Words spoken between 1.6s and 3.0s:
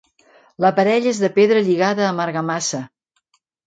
lligada amb argamassa.